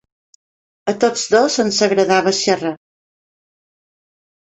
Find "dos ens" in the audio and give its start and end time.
1.35-1.83